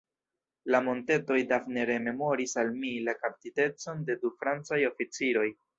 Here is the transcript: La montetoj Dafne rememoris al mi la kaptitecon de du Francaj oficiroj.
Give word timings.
La 0.75 0.79
montetoj 0.85 1.37
Dafne 1.51 1.85
rememoris 1.91 2.59
al 2.63 2.75
mi 2.81 2.95
la 3.11 3.17
kaptitecon 3.23 4.05
de 4.11 4.21
du 4.25 4.37
Francaj 4.43 4.83
oficiroj. 4.95 5.51